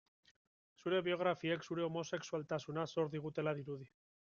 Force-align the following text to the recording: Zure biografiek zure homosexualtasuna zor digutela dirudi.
Zure 0.83 1.01
biografiek 1.09 1.67
zure 1.69 1.85
homosexualtasuna 1.91 2.91
zor 2.97 3.17
digutela 3.19 3.59
dirudi. 3.63 3.93